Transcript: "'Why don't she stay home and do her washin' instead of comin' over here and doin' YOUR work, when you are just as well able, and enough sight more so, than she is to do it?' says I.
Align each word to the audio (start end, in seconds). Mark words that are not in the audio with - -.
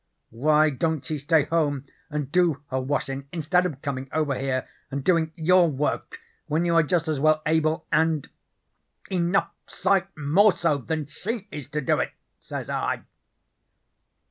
"'Why 0.31 0.71
don't 0.71 1.05
she 1.05 1.19
stay 1.19 1.43
home 1.43 1.85
and 2.09 2.31
do 2.31 2.63
her 2.71 2.81
washin' 2.81 3.27
instead 3.31 3.67
of 3.67 3.83
comin' 3.83 4.09
over 4.11 4.33
here 4.33 4.67
and 4.89 5.03
doin' 5.03 5.31
YOUR 5.35 5.67
work, 5.69 6.17
when 6.47 6.65
you 6.65 6.73
are 6.73 6.81
just 6.81 7.07
as 7.07 7.19
well 7.19 7.43
able, 7.45 7.85
and 7.91 8.27
enough 9.11 9.51
sight 9.67 10.07
more 10.17 10.57
so, 10.57 10.79
than 10.79 11.05
she 11.05 11.47
is 11.51 11.67
to 11.67 11.81
do 11.81 11.99
it?' 11.99 12.13
says 12.39 12.67
I. 12.67 13.03